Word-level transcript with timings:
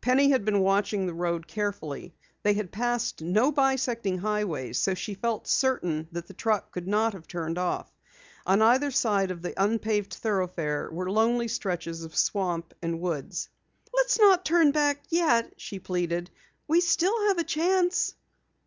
Penny 0.00 0.30
had 0.30 0.46
been 0.46 0.60
watching 0.60 1.04
the 1.06 1.12
road 1.12 1.46
carefully. 1.46 2.14
They 2.42 2.54
had 2.54 2.72
passed 2.72 3.20
no 3.20 3.52
bisecting 3.52 4.16
highways, 4.16 4.78
so 4.78 4.94
she 4.94 5.12
felt 5.12 5.46
certain 5.46 6.08
that 6.12 6.26
the 6.26 6.32
truck 6.32 6.72
could 6.72 6.88
not 6.88 7.12
have 7.12 7.26
turned 7.28 7.58
off. 7.58 7.92
On 8.46 8.62
either 8.62 8.90
side 8.90 9.30
of 9.30 9.42
the 9.42 9.52
unpaved 9.62 10.14
thoroughfare 10.14 10.88
were 10.90 11.10
lonely 11.12 11.48
stretches 11.48 12.02
of 12.02 12.16
swamp 12.16 12.72
and 12.80 12.98
woods. 13.02 13.50
"Let's 13.94 14.18
not 14.18 14.42
turn 14.46 14.70
back 14.70 15.02
yet," 15.10 15.52
she 15.58 15.78
pleaded. 15.78 16.30
"We 16.66 16.80
still 16.80 17.26
have 17.28 17.36
a 17.36 17.44
chance." 17.44 18.14